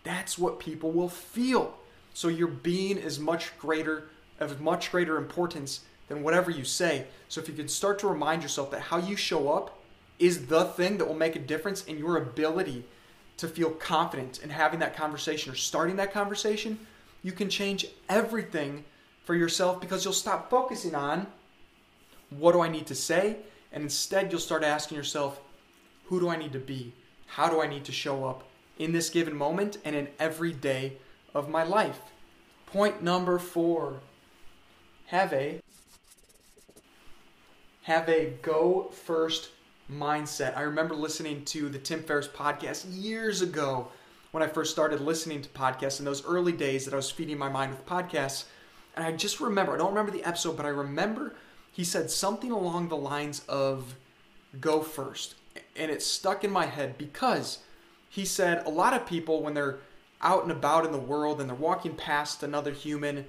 that's 0.03 0.37
what 0.37 0.59
people 0.59 0.91
will 0.91 1.09
feel. 1.09 1.77
So 2.13 2.27
your 2.27 2.47
being 2.47 2.97
is 2.97 3.19
much 3.19 3.57
greater, 3.57 4.09
of 4.39 4.61
much 4.61 4.91
greater 4.91 5.17
importance 5.17 5.81
than 6.07 6.23
whatever 6.23 6.51
you 6.51 6.63
say. 6.63 7.05
So 7.29 7.41
if 7.41 7.47
you 7.47 7.53
can 7.53 7.67
start 7.67 7.99
to 7.99 8.07
remind 8.07 8.43
yourself 8.43 8.71
that 8.71 8.81
how 8.81 8.97
you 8.97 9.15
show 9.15 9.51
up 9.51 9.79
is 10.19 10.47
the 10.47 10.65
thing 10.65 10.97
that 10.97 11.07
will 11.07 11.15
make 11.15 11.35
a 11.35 11.39
difference 11.39 11.83
in 11.85 11.97
your 11.97 12.17
ability 12.17 12.85
to 13.37 13.47
feel 13.47 13.71
confident 13.71 14.43
in 14.43 14.49
having 14.49 14.79
that 14.79 14.95
conversation 14.95 15.51
or 15.51 15.55
starting 15.55 15.95
that 15.95 16.13
conversation, 16.13 16.79
you 17.23 17.31
can 17.31 17.49
change 17.49 17.85
everything 18.09 18.83
for 19.25 19.35
yourself 19.35 19.81
because 19.81 20.03
you'll 20.03 20.13
stop 20.13 20.49
focusing 20.49 20.93
on 20.93 21.25
what 22.29 22.51
do 22.51 22.61
I 22.61 22.69
need 22.69 22.87
to 22.87 22.95
say, 22.95 23.37
and 23.71 23.83
instead 23.83 24.31
you'll 24.31 24.41
start 24.41 24.63
asking 24.63 24.97
yourself, 24.97 25.39
who 26.05 26.19
do 26.19 26.29
I 26.29 26.35
need 26.35 26.53
to 26.53 26.59
be? 26.59 26.93
How 27.25 27.49
do 27.49 27.61
I 27.61 27.67
need 27.67 27.85
to 27.85 27.91
show 27.91 28.25
up 28.25 28.43
in 28.77 28.91
this 28.91 29.09
given 29.09 29.35
moment 29.35 29.77
and 29.85 29.95
in 29.95 30.07
every 30.19 30.53
day 30.53 30.93
of 31.33 31.49
my 31.49 31.63
life? 31.63 31.99
Point 32.67 33.01
number 33.01 33.39
four 33.39 33.99
have 35.07 35.33
a 35.33 35.61
have 37.83 38.07
a 38.07 38.33
go 38.41 38.89
first 38.91 39.49
mindset. 39.91 40.57
I 40.57 40.61
remember 40.61 40.95
listening 40.95 41.43
to 41.45 41.67
the 41.67 41.77
Tim 41.77 42.01
Ferriss 42.01 42.27
podcast 42.27 42.85
years 42.89 43.41
ago 43.41 43.89
when 44.31 44.41
I 44.41 44.47
first 44.47 44.71
started 44.71 45.01
listening 45.01 45.41
to 45.41 45.49
podcasts 45.49 45.99
in 45.99 46.05
those 46.05 46.25
early 46.25 46.53
days 46.53 46.85
that 46.85 46.93
I 46.93 46.97
was 46.97 47.11
feeding 47.11 47.37
my 47.37 47.49
mind 47.49 47.71
with 47.71 47.85
podcasts. 47.85 48.45
And 48.95 49.05
I 49.05 49.11
just 49.11 49.41
remember, 49.41 49.73
I 49.73 49.77
don't 49.77 49.89
remember 49.89 50.11
the 50.11 50.23
episode, 50.23 50.55
but 50.55 50.65
I 50.65 50.69
remember 50.69 51.35
he 51.73 51.83
said 51.83 52.09
something 52.09 52.51
along 52.51 52.87
the 52.87 52.95
lines 52.95 53.43
of 53.49 53.95
go 54.61 54.81
first. 54.81 55.35
And 55.75 55.91
it 55.91 56.01
stuck 56.01 56.45
in 56.45 56.51
my 56.51 56.67
head 56.67 56.97
because 56.97 57.59
he 58.09 58.23
said 58.23 58.65
a 58.65 58.69
lot 58.69 58.93
of 58.93 59.05
people, 59.05 59.43
when 59.43 59.55
they're 59.55 59.79
out 60.21 60.43
and 60.43 60.51
about 60.53 60.85
in 60.85 60.93
the 60.93 60.97
world 60.97 61.41
and 61.41 61.49
they're 61.49 61.55
walking 61.55 61.95
past 61.95 62.43
another 62.43 62.71
human 62.71 63.25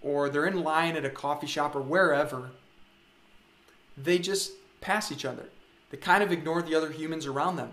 or 0.00 0.30
they're 0.30 0.46
in 0.46 0.64
line 0.64 0.96
at 0.96 1.04
a 1.04 1.10
coffee 1.10 1.46
shop 1.46 1.76
or 1.76 1.82
wherever, 1.82 2.50
they 4.02 4.18
just 4.18 4.52
pass 4.80 5.10
each 5.12 5.24
other. 5.24 5.44
They 5.90 5.96
kind 5.96 6.22
of 6.22 6.32
ignore 6.32 6.62
the 6.62 6.74
other 6.74 6.90
humans 6.90 7.26
around 7.26 7.56
them. 7.56 7.72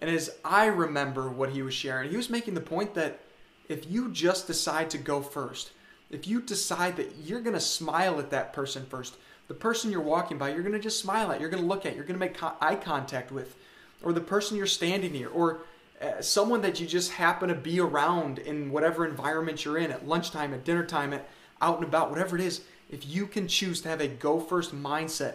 And 0.00 0.10
as 0.10 0.30
I 0.44 0.66
remember 0.66 1.28
what 1.28 1.50
he 1.50 1.62
was 1.62 1.74
sharing, 1.74 2.10
he 2.10 2.16
was 2.16 2.30
making 2.30 2.54
the 2.54 2.60
point 2.60 2.94
that 2.94 3.20
if 3.68 3.90
you 3.90 4.10
just 4.10 4.46
decide 4.46 4.90
to 4.90 4.98
go 4.98 5.20
first, 5.20 5.72
if 6.10 6.26
you 6.26 6.40
decide 6.40 6.96
that 6.96 7.14
you're 7.22 7.40
going 7.40 7.54
to 7.54 7.60
smile 7.60 8.18
at 8.18 8.30
that 8.30 8.52
person 8.52 8.84
first, 8.86 9.16
the 9.48 9.54
person 9.54 9.90
you're 9.90 10.00
walking 10.00 10.38
by, 10.38 10.50
you're 10.50 10.62
going 10.62 10.72
to 10.72 10.78
just 10.78 11.00
smile 11.00 11.30
at, 11.30 11.40
you're 11.40 11.50
going 11.50 11.62
to 11.62 11.68
look 11.68 11.84
at, 11.84 11.94
you're 11.94 12.04
going 12.04 12.18
to 12.18 12.26
make 12.26 12.34
co- 12.34 12.54
eye 12.60 12.74
contact 12.74 13.30
with, 13.30 13.56
or 14.02 14.12
the 14.12 14.20
person 14.20 14.56
you're 14.56 14.66
standing 14.66 15.12
near, 15.12 15.28
or 15.28 15.60
uh, 16.00 16.20
someone 16.20 16.62
that 16.62 16.80
you 16.80 16.86
just 16.86 17.12
happen 17.12 17.48
to 17.48 17.54
be 17.54 17.78
around 17.78 18.38
in 18.38 18.72
whatever 18.72 19.06
environment 19.06 19.64
you're 19.64 19.78
in 19.78 19.90
at 19.90 20.08
lunchtime, 20.08 20.54
at 20.54 20.64
dinner 20.64 20.84
time, 20.84 21.12
at 21.12 21.28
out 21.60 21.76
and 21.76 21.84
about, 21.84 22.10
whatever 22.10 22.36
it 22.36 22.42
is, 22.42 22.62
if 22.90 23.06
you 23.06 23.26
can 23.26 23.46
choose 23.46 23.80
to 23.82 23.88
have 23.88 24.00
a 24.00 24.08
go 24.08 24.40
first 24.40 24.74
mindset 24.74 25.34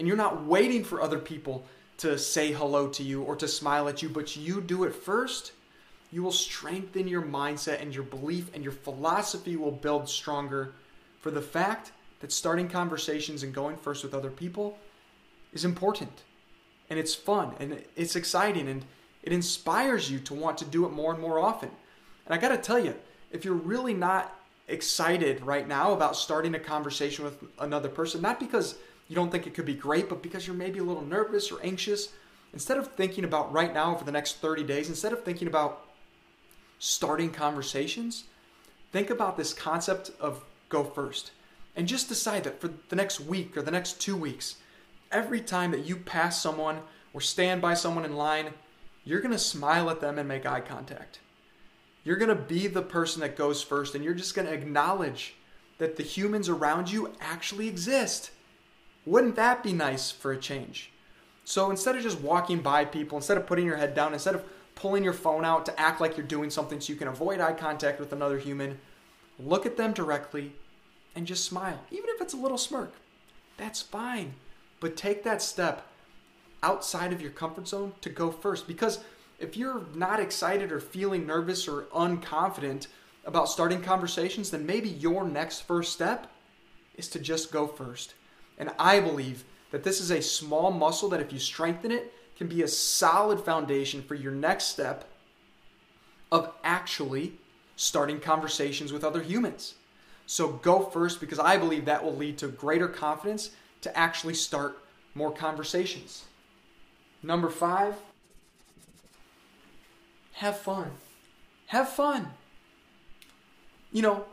and 0.00 0.08
you're 0.08 0.16
not 0.16 0.46
waiting 0.46 0.82
for 0.82 1.02
other 1.02 1.18
people 1.18 1.66
to 1.98 2.18
say 2.18 2.52
hello 2.52 2.88
to 2.88 3.02
you 3.02 3.22
or 3.22 3.36
to 3.36 3.46
smile 3.46 3.86
at 3.86 4.00
you, 4.00 4.08
but 4.08 4.34
you 4.34 4.62
do 4.62 4.84
it 4.84 4.94
first, 4.94 5.52
you 6.10 6.22
will 6.22 6.32
strengthen 6.32 7.06
your 7.06 7.20
mindset 7.20 7.82
and 7.82 7.94
your 7.94 8.04
belief 8.04 8.50
and 8.54 8.64
your 8.64 8.72
philosophy 8.72 9.56
will 9.56 9.70
build 9.70 10.08
stronger 10.08 10.72
for 11.20 11.30
the 11.30 11.42
fact 11.42 11.92
that 12.20 12.32
starting 12.32 12.66
conversations 12.66 13.42
and 13.42 13.52
going 13.52 13.76
first 13.76 14.02
with 14.02 14.14
other 14.14 14.30
people 14.30 14.78
is 15.52 15.66
important 15.66 16.22
and 16.88 16.98
it's 16.98 17.14
fun 17.14 17.52
and 17.60 17.84
it's 17.94 18.16
exciting 18.16 18.68
and 18.68 18.86
it 19.22 19.34
inspires 19.34 20.10
you 20.10 20.18
to 20.20 20.32
want 20.32 20.56
to 20.56 20.64
do 20.64 20.86
it 20.86 20.92
more 20.92 21.12
and 21.12 21.20
more 21.20 21.38
often. 21.38 21.70
And 22.24 22.34
I 22.34 22.38
got 22.38 22.48
to 22.48 22.56
tell 22.56 22.82
you, 22.82 22.94
if 23.32 23.44
you're 23.44 23.52
really 23.52 23.92
not 23.92 24.34
excited 24.66 25.42
right 25.44 25.68
now 25.68 25.92
about 25.92 26.16
starting 26.16 26.54
a 26.54 26.58
conversation 26.58 27.22
with 27.22 27.36
another 27.58 27.90
person, 27.90 28.22
not 28.22 28.40
because 28.40 28.76
you 29.10 29.16
don't 29.16 29.32
think 29.32 29.48
it 29.48 29.54
could 29.54 29.66
be 29.66 29.74
great, 29.74 30.08
but 30.08 30.22
because 30.22 30.46
you're 30.46 30.54
maybe 30.54 30.78
a 30.78 30.84
little 30.84 31.04
nervous 31.04 31.50
or 31.50 31.60
anxious, 31.64 32.10
instead 32.52 32.78
of 32.78 32.92
thinking 32.92 33.24
about 33.24 33.52
right 33.52 33.74
now 33.74 33.92
for 33.96 34.04
the 34.04 34.12
next 34.12 34.36
30 34.36 34.62
days, 34.62 34.88
instead 34.88 35.12
of 35.12 35.24
thinking 35.24 35.48
about 35.48 35.84
starting 36.78 37.32
conversations, 37.32 38.24
think 38.92 39.10
about 39.10 39.36
this 39.36 39.52
concept 39.52 40.12
of 40.20 40.44
go 40.68 40.84
first. 40.84 41.32
And 41.74 41.88
just 41.88 42.08
decide 42.08 42.44
that 42.44 42.60
for 42.60 42.70
the 42.88 42.94
next 42.94 43.18
week 43.18 43.56
or 43.56 43.62
the 43.62 43.72
next 43.72 44.00
two 44.00 44.16
weeks, 44.16 44.58
every 45.10 45.40
time 45.40 45.72
that 45.72 45.84
you 45.84 45.96
pass 45.96 46.40
someone 46.40 46.78
or 47.12 47.20
stand 47.20 47.60
by 47.60 47.74
someone 47.74 48.04
in 48.04 48.14
line, 48.14 48.54
you're 49.04 49.20
going 49.20 49.32
to 49.32 49.38
smile 49.40 49.90
at 49.90 50.00
them 50.00 50.20
and 50.20 50.28
make 50.28 50.46
eye 50.46 50.60
contact. 50.60 51.18
You're 52.04 52.16
going 52.16 52.28
to 52.28 52.36
be 52.36 52.68
the 52.68 52.80
person 52.80 53.22
that 53.22 53.36
goes 53.36 53.60
first 53.60 53.96
and 53.96 54.04
you're 54.04 54.14
just 54.14 54.36
going 54.36 54.46
to 54.46 54.54
acknowledge 54.54 55.34
that 55.78 55.96
the 55.96 56.04
humans 56.04 56.48
around 56.48 56.92
you 56.92 57.12
actually 57.20 57.66
exist. 57.66 58.30
Wouldn't 59.06 59.36
that 59.36 59.62
be 59.62 59.72
nice 59.72 60.10
for 60.10 60.32
a 60.32 60.38
change? 60.38 60.90
So 61.44 61.70
instead 61.70 61.96
of 61.96 62.02
just 62.02 62.20
walking 62.20 62.60
by 62.60 62.84
people, 62.84 63.18
instead 63.18 63.36
of 63.36 63.46
putting 63.46 63.66
your 63.66 63.76
head 63.76 63.94
down, 63.94 64.12
instead 64.12 64.34
of 64.34 64.44
pulling 64.74 65.02
your 65.02 65.12
phone 65.12 65.44
out 65.44 65.66
to 65.66 65.80
act 65.80 66.00
like 66.00 66.16
you're 66.16 66.26
doing 66.26 66.50
something 66.50 66.80
so 66.80 66.92
you 66.92 66.98
can 66.98 67.08
avoid 67.08 67.40
eye 67.40 67.52
contact 67.52 67.98
with 67.98 68.12
another 68.12 68.38
human, 68.38 68.78
look 69.38 69.66
at 69.66 69.76
them 69.76 69.92
directly 69.92 70.52
and 71.14 71.26
just 71.26 71.44
smile. 71.44 71.80
Even 71.90 72.08
if 72.10 72.20
it's 72.20 72.34
a 72.34 72.38
little 72.38 72.58
smirk, 72.58 72.92
that's 73.56 73.82
fine. 73.82 74.34
But 74.80 74.96
take 74.96 75.24
that 75.24 75.42
step 75.42 75.86
outside 76.62 77.12
of 77.12 77.20
your 77.20 77.30
comfort 77.30 77.68
zone 77.68 77.92
to 78.02 78.10
go 78.10 78.30
first 78.30 78.66
because 78.66 79.00
if 79.38 79.56
you're 79.56 79.82
not 79.94 80.20
excited 80.20 80.70
or 80.70 80.80
feeling 80.80 81.26
nervous 81.26 81.66
or 81.66 81.82
unconfident 81.94 82.86
about 83.24 83.48
starting 83.48 83.80
conversations, 83.80 84.50
then 84.50 84.66
maybe 84.66 84.88
your 84.88 85.24
next 85.24 85.60
first 85.60 85.92
step 85.92 86.30
is 86.96 87.08
to 87.08 87.18
just 87.18 87.50
go 87.50 87.66
first. 87.66 88.14
And 88.60 88.70
I 88.78 89.00
believe 89.00 89.42
that 89.72 89.82
this 89.82 90.00
is 90.00 90.10
a 90.10 90.20
small 90.20 90.70
muscle 90.70 91.08
that 91.08 91.20
if 91.20 91.32
you 91.32 91.38
strengthen 91.38 91.90
it, 91.90 92.12
can 92.36 92.46
be 92.46 92.62
a 92.62 92.68
solid 92.68 93.40
foundation 93.40 94.02
for 94.02 94.14
your 94.14 94.32
next 94.32 94.64
step 94.64 95.06
of 96.30 96.52
actually 96.62 97.32
starting 97.76 98.20
conversations 98.20 98.92
with 98.92 99.02
other 99.02 99.22
humans. 99.22 99.74
So 100.26 100.48
go 100.48 100.82
first 100.82 101.20
because 101.20 101.38
I 101.38 101.56
believe 101.56 101.86
that 101.86 102.04
will 102.04 102.14
lead 102.14 102.38
to 102.38 102.48
greater 102.48 102.86
confidence 102.86 103.50
to 103.80 103.98
actually 103.98 104.34
start 104.34 104.78
more 105.14 105.32
conversations. 105.32 106.24
Number 107.22 107.48
five, 107.48 107.94
have 110.32 110.58
fun. 110.58 110.90
Have 111.66 111.88
fun. 111.88 112.28
You 113.92 114.02
know, 114.02 114.24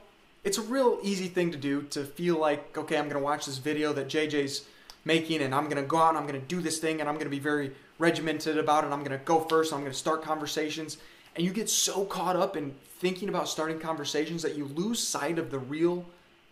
it's 0.47 0.57
a 0.57 0.61
real 0.61 0.97
easy 1.03 1.27
thing 1.27 1.51
to 1.51 1.57
do 1.57 1.81
to 1.89 2.05
feel 2.05 2.39
like, 2.39 2.77
okay, 2.77 2.97
I'm 2.97 3.09
going 3.09 3.19
to 3.19 3.23
watch 3.23 3.45
this 3.45 3.57
video 3.57 3.91
that 3.91 4.07
JJ's 4.07 4.63
making 5.03 5.41
and 5.41 5.53
I'm 5.53 5.65
going 5.65 5.75
to 5.75 5.83
go 5.83 5.97
out 5.97 6.09
and 6.09 6.17
I'm 6.17 6.25
going 6.25 6.39
to 6.39 6.47
do 6.47 6.61
this 6.61 6.79
thing 6.79 7.01
and 7.01 7.09
I'm 7.09 7.15
going 7.15 7.25
to 7.25 7.31
be 7.31 7.37
very 7.37 7.73
regimented 7.99 8.57
about 8.57 8.85
it. 8.85 8.87
I'm 8.87 9.03
going 9.03 9.19
to 9.19 9.25
go 9.25 9.41
first. 9.41 9.73
I'm 9.73 9.81
going 9.81 9.91
to 9.91 9.97
start 9.97 10.23
conversations. 10.23 10.99
And 11.35 11.45
you 11.45 11.51
get 11.51 11.69
so 11.69 12.05
caught 12.05 12.37
up 12.37 12.55
in 12.55 12.73
thinking 12.99 13.27
about 13.27 13.49
starting 13.49 13.77
conversations 13.77 14.41
that 14.43 14.55
you 14.55 14.65
lose 14.67 15.05
sight 15.05 15.37
of 15.37 15.51
the 15.51 15.59
real 15.59 16.05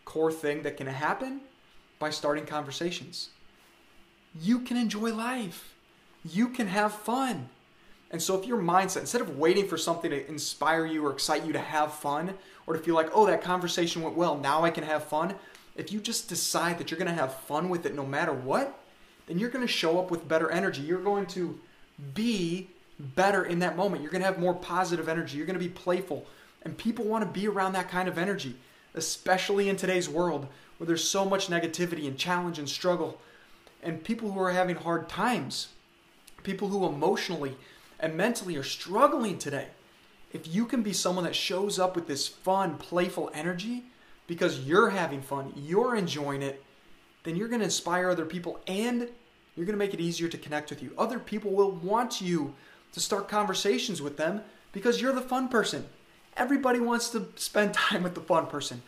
core 0.04 0.32
thing 0.32 0.64
that 0.64 0.75
can 0.75 0.88
happen 0.88 1.40
by 1.98 2.10
starting 2.10 2.46
conversations. 2.46 3.30
You 4.42 4.60
can 4.60 4.75
enjoy 4.75 5.14
life. 5.14 5.74
You 6.30 6.50
can 6.50 6.68
have 6.68 6.92
fun. 6.92 7.48
And 8.16 8.22
so, 8.22 8.40
if 8.40 8.48
your 8.48 8.62
mindset, 8.62 9.02
instead 9.02 9.20
of 9.20 9.38
waiting 9.38 9.68
for 9.68 9.78
something 9.78 10.10
to 10.10 10.26
inspire 10.30 10.86
you 10.86 11.06
or 11.06 11.12
excite 11.12 11.46
you 11.46 11.52
to 11.52 11.60
have 11.60 11.94
fun 11.96 12.34
or 12.66 12.74
to 12.74 12.80
feel 12.80 12.96
like, 12.96 13.10
oh, 13.14 13.26
that 13.26 13.42
conversation 13.42 14.02
went 14.02 14.16
well, 14.16 14.38
now 14.38 14.64
I 14.64 14.70
can 14.70 14.86
have 14.86 15.04
fun, 15.04 15.36
if 15.76 15.92
you 15.92 16.00
just 16.00 16.30
decide 16.30 16.78
that 16.78 16.90
you're 16.90 16.98
going 16.98 17.14
to 17.14 17.22
have 17.22 17.36
fun 17.42 17.68
with 17.68 17.86
it 17.86 17.94
no 17.94 18.06
matter 18.06 18.32
what, 18.32 18.80
then 19.28 19.38
you're 19.38 19.50
going 19.50 19.68
to 19.68 19.72
show 19.72 20.00
up 20.00 20.12
with 20.12 20.30
better 20.30 20.50
energy. 20.50 20.82
You're 20.82 21.02
going 21.02 21.26
to 21.26 21.60
be 22.14 22.70
better 22.98 23.44
in 23.44 23.60
that 23.60 23.76
moment. 23.76 24.02
You're 24.02 24.12
going 24.12 24.22
to 24.22 24.28
have 24.28 24.40
more 24.40 24.54
positive 24.54 25.10
energy. 25.10 25.36
You're 25.36 25.46
going 25.46 25.60
to 25.60 25.66
be 25.66 25.68
playful. 25.68 26.26
And 26.62 26.78
people 26.78 27.04
want 27.04 27.26
to 27.26 27.38
be 27.38 27.50
around 27.50 27.74
that 27.74 27.90
kind 27.90 28.08
of 28.08 28.18
energy, 28.18 28.56
especially 28.94 29.68
in 29.68 29.76
today's 29.76 30.08
world 30.08 30.48
where 30.78 30.88
there's 30.88 31.04
so 31.04 31.26
much 31.26 31.48
negativity 31.48 32.08
and 32.08 32.18
challenge 32.18 32.60
and 32.60 32.70
struggle. 32.70 33.20
And 33.84 34.02
people 34.02 34.32
who 34.32 34.40
are 34.40 34.54
having 34.54 34.78
hard 34.78 35.10
times, 35.10 35.68
people 36.44 36.70
who 36.70 36.86
emotionally 36.86 37.58
and 38.00 38.16
mentally 38.16 38.56
are 38.56 38.64
struggling 38.64 39.38
today, 39.38 39.68
if 40.34 40.54
you 40.54 40.66
can 40.66 40.84
be 40.84 40.94
someone 40.94 41.24
that 41.24 41.36
shows 41.36 41.80
up 41.80 41.96
with 41.96 42.08
this 42.08 42.28
fun, 42.28 42.78
playful 42.78 43.32
energy 43.34 43.84
because 44.28 44.60
you're 44.60 44.90
having 44.90 45.22
fun, 45.22 45.54
you're 45.56 45.96
enjoying 45.96 46.42
it, 46.42 46.64
then 47.24 47.36
you're 47.36 47.48
going 47.48 47.60
to 47.60 47.66
inspire 47.66 48.10
other 48.10 48.25
people 48.25 48.60
and 48.68 49.10
you're 49.56 49.66
going 49.66 49.78
to 49.78 49.86
make 49.86 49.94
it 49.94 50.02
easier 50.02 50.28
to 50.28 50.38
connect 50.38 50.70
with 50.70 50.84
you. 50.84 50.92
Other 50.98 51.20
people 51.20 51.52
will 51.52 51.72
want 51.72 52.20
you 52.20 52.54
to 52.92 53.00
start 53.00 53.30
conversations 53.30 54.02
with 54.02 54.18
them 54.18 54.42
because 54.74 55.00
you're 55.00 55.14
the 55.14 55.22
fun 55.22 55.48
person. 55.48 55.86
Everybody 56.36 56.80
wants 56.80 57.10
to 57.12 57.28
spend 57.36 57.74
time 57.74 58.04
with 58.04 58.16
the 58.16 58.22
fun 58.22 58.48
person. 58.48 58.82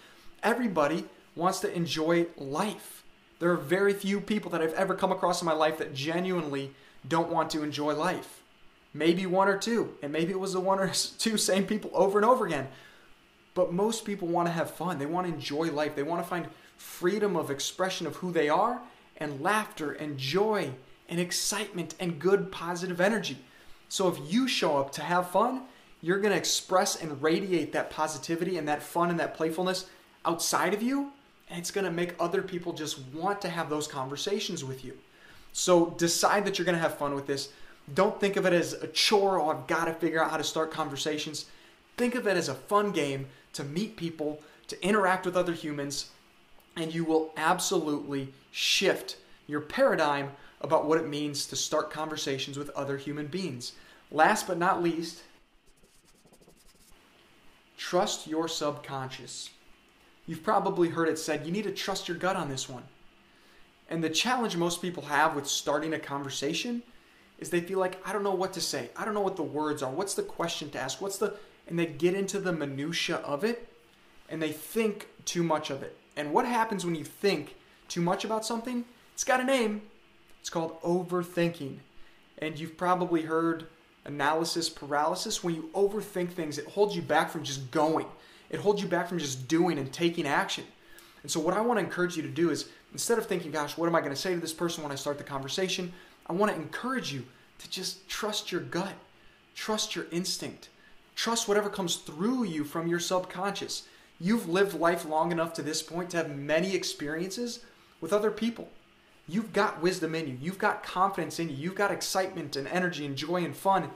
Everybody 0.43 1.05
wants 1.35 1.59
to 1.61 1.73
enjoy 1.73 2.27
life. 2.35 3.03
There 3.39 3.51
are 3.51 3.57
very 3.57 3.93
few 3.93 4.19
people 4.19 4.51
that 4.51 4.61
I've 4.61 4.73
ever 4.73 4.95
come 4.95 5.11
across 5.11 5.41
in 5.41 5.45
my 5.45 5.53
life 5.53 5.77
that 5.77 5.93
genuinely 5.93 6.71
don't 7.07 7.29
want 7.29 7.51
to 7.51 7.63
enjoy 7.63 7.93
life 7.93 8.43
maybe 8.97 9.25
one 9.25 9.47
or 9.47 9.57
two, 9.57 9.95
and 10.01 10.11
maybe 10.11 10.31
it 10.31 10.39
was 10.39 10.53
the 10.53 10.59
one 10.59 10.79
or 10.79 10.89
two 11.19 11.37
same 11.37 11.65
people 11.65 11.91
over 11.93 12.17
and 12.17 12.25
over 12.25 12.45
again. 12.45 12.67
But 13.53 13.73
most 13.73 14.05
people 14.05 14.27
want 14.27 14.47
to 14.47 14.51
have 14.51 14.71
fun. 14.71 14.99
They 14.99 15.05
want 15.05 15.27
to 15.27 15.33
enjoy 15.33 15.71
life. 15.71 15.95
They 15.95 16.03
want 16.03 16.21
to 16.21 16.29
find 16.29 16.47
freedom 16.77 17.35
of 17.35 17.49
expression 17.49 18.05
of 18.05 18.17
who 18.17 18.31
they 18.31 18.49
are 18.49 18.81
and 19.17 19.41
laughter 19.41 19.91
and 19.91 20.17
joy 20.17 20.71
and 21.09 21.19
excitement 21.19 21.95
and 21.99 22.19
good 22.19 22.51
positive 22.51 23.01
energy. 23.01 23.37
So 23.89 24.07
if 24.09 24.17
you 24.31 24.47
show 24.47 24.77
up 24.77 24.91
to 24.93 25.01
have 25.01 25.31
fun, 25.31 25.63
you're 26.01 26.19
going 26.19 26.33
to 26.33 26.37
express 26.37 27.01
and 27.01 27.21
radiate 27.21 27.73
that 27.73 27.89
positivity 27.89 28.57
and 28.57 28.67
that 28.67 28.83
fun 28.83 29.09
and 29.09 29.19
that 29.19 29.33
playfulness 29.33 29.87
outside 30.25 30.73
of 30.73 30.83
you, 30.83 31.11
and 31.49 31.59
it's 31.59 31.71
going 31.71 31.85
to 31.85 31.91
make 31.91 32.13
other 32.19 32.41
people 32.41 32.73
just 32.73 32.99
want 33.13 33.41
to 33.41 33.49
have 33.49 33.69
those 33.69 33.87
conversations 33.87 34.63
with 34.63 34.83
you. 34.83 34.97
So 35.53 35.87
decide 35.97 36.45
that 36.45 36.59
you're 36.59 36.65
going 36.65 36.75
to 36.75 36.81
have 36.81 36.97
fun 36.97 37.15
with 37.15 37.25
this. 37.25 37.49
Don't 37.93 38.19
think 38.19 38.35
of 38.35 38.45
it 38.45 38.53
as 38.53 38.73
a 38.73 38.87
chore, 38.87 39.39
oh, 39.39 39.49
I've 39.49 39.67
got 39.67 39.85
to 39.85 39.93
figure 39.93 40.21
out 40.21 40.31
how 40.31 40.37
to 40.37 40.43
start 40.43 40.71
conversations. 40.71 41.45
Think 41.95 42.15
of 42.15 42.27
it 42.27 42.35
as 42.35 42.49
a 42.49 42.53
fun 42.53 42.91
game 42.91 43.27
to 43.53 43.63
meet 43.63 43.95
people, 43.95 44.41
to 44.67 44.83
interact 44.85 45.25
with 45.25 45.37
other 45.37 45.53
humans, 45.53 46.09
and 46.75 46.93
you 46.93 47.05
will 47.05 47.31
absolutely 47.37 48.33
shift 48.51 49.17
your 49.47 49.61
paradigm 49.61 50.31
about 50.59 50.85
what 50.85 50.99
it 50.99 51.07
means 51.07 51.45
to 51.47 51.55
start 51.55 51.89
conversations 51.89 52.57
with 52.57 52.69
other 52.71 52.97
human 52.97 53.27
beings. 53.27 53.73
Last 54.11 54.47
but 54.47 54.57
not 54.57 54.83
least, 54.83 55.23
trust 57.77 58.27
your 58.27 58.47
subconscious. 58.47 59.49
You've 60.25 60.43
probably 60.43 60.89
heard 60.89 61.07
it 61.07 61.17
said 61.17 61.45
you 61.45 61.51
need 61.51 61.63
to 61.63 61.71
trust 61.71 62.07
your 62.07 62.17
gut 62.17 62.35
on 62.35 62.49
this 62.49 62.67
one. 62.67 62.83
And 63.89 64.03
the 64.03 64.09
challenge 64.09 64.57
most 64.57 64.81
people 64.81 65.03
have 65.03 65.35
with 65.35 65.47
starting 65.47 65.93
a 65.93 65.99
conversation 65.99 66.83
is 67.39 67.49
they 67.49 67.61
feel 67.61 67.79
like 67.79 67.99
I 68.07 68.13
don't 68.13 68.23
know 68.23 68.33
what 68.33 68.53
to 68.53 68.61
say. 68.61 68.89
I 68.95 69.05
don't 69.05 69.13
know 69.13 69.21
what 69.21 69.35
the 69.35 69.43
words 69.43 69.83
are. 69.83 69.91
What's 69.91 70.13
the 70.15 70.23
question 70.23 70.69
to 70.71 70.79
ask? 70.79 71.01
What's 71.01 71.17
the 71.17 71.35
and 71.67 71.77
they 71.77 71.85
get 71.85 72.13
into 72.13 72.39
the 72.39 72.53
minutia 72.53 73.17
of 73.17 73.43
it 73.43 73.67
and 74.29 74.41
they 74.41 74.51
think 74.51 75.07
too 75.25 75.43
much 75.43 75.69
of 75.69 75.83
it. 75.83 75.97
And 76.15 76.33
what 76.33 76.45
happens 76.45 76.85
when 76.85 76.95
you 76.95 77.03
think 77.03 77.55
too 77.87 78.01
much 78.01 78.25
about 78.25 78.45
something? 78.45 78.85
It's 79.13 79.23
got 79.23 79.39
a 79.39 79.43
name. 79.43 79.81
It's 80.39 80.49
called 80.49 80.81
overthinking. 80.81 81.77
And 82.39 82.59
you've 82.59 82.77
probably 82.77 83.23
heard 83.23 83.67
analysis 84.05 84.69
paralysis. 84.69 85.43
When 85.43 85.55
you 85.55 85.69
overthink 85.73 86.31
things, 86.31 86.57
it 86.57 86.67
holds 86.67 86.95
you 86.95 87.01
back 87.01 87.29
from 87.29 87.43
just 87.43 87.71
going. 87.71 88.07
It 88.49 88.59
holds 88.59 88.81
you 88.81 88.87
back 88.87 89.09
from 89.09 89.19
just 89.19 89.47
doing 89.47 89.77
and 89.77 89.91
taking 89.91 90.25
action. 90.25 90.63
And 91.21 91.31
so, 91.31 91.39
what 91.39 91.55
I 91.55 91.61
want 91.61 91.79
to 91.79 91.83
encourage 91.83 92.15
you 92.15 92.23
to 92.23 92.29
do 92.29 92.49
is 92.49 92.69
instead 92.93 93.17
of 93.17 93.25
thinking, 93.25 93.51
gosh, 93.51 93.77
what 93.77 93.87
am 93.87 93.95
I 93.95 93.99
going 93.99 94.13
to 94.13 94.15
say 94.15 94.33
to 94.33 94.39
this 94.39 94.53
person 94.53 94.83
when 94.83 94.91
I 94.91 94.95
start 94.95 95.17
the 95.17 95.23
conversation? 95.23 95.91
I 96.29 96.33
want 96.33 96.51
to 96.51 96.57
encourage 96.61 97.13
you 97.13 97.25
to 97.59 97.69
just 97.69 98.07
trust 98.09 98.51
your 98.51 98.61
gut, 98.61 98.93
trust 99.55 99.95
your 99.95 100.05
instinct, 100.11 100.69
trust 101.15 101.47
whatever 101.47 101.69
comes 101.69 101.97
through 101.97 102.43
you 102.43 102.63
from 102.63 102.87
your 102.87 102.99
subconscious. 102.99 103.87
You've 104.19 104.49
lived 104.49 104.73
life 104.73 105.05
long 105.05 105.31
enough 105.31 105.53
to 105.53 105.61
this 105.61 105.81
point 105.81 106.09
to 106.11 106.17
have 106.17 106.35
many 106.35 106.75
experiences 106.75 107.63
with 108.01 108.13
other 108.13 108.31
people. 108.31 108.69
You've 109.27 109.53
got 109.53 109.81
wisdom 109.81 110.15
in 110.15 110.27
you, 110.27 110.37
you've 110.41 110.57
got 110.57 110.83
confidence 110.83 111.39
in 111.39 111.49
you, 111.49 111.55
you've 111.55 111.75
got 111.75 111.91
excitement 111.91 112.55
and 112.55 112.67
energy 112.67 113.05
and 113.05 113.15
joy 113.15 113.43
and 113.43 113.55
fun 113.55 113.89